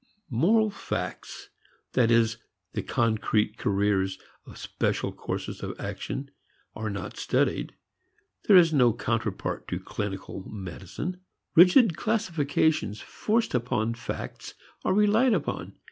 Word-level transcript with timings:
Moral 0.31 0.71
facts, 0.71 1.51
that 1.93 2.09
is 2.09 2.37
the 2.73 2.81
concrete 2.81 3.59
careers 3.59 4.17
of 4.47 4.57
special 4.57 5.11
courses 5.11 5.61
of 5.61 5.79
action, 5.79 6.31
are 6.75 6.89
not 6.89 7.17
studied. 7.17 7.75
There 8.47 8.57
is 8.57 8.73
no 8.73 8.93
counterpart 8.93 9.67
to 9.67 9.79
clinical 9.79 10.43
medicine. 10.49 11.21
Rigid 11.55 11.95
classifications 11.97 12.99
forced 13.01 13.53
upon 13.53 13.93
facts 13.93 14.55
are 14.83 14.95
relied 14.95 15.33
upon. 15.35 15.77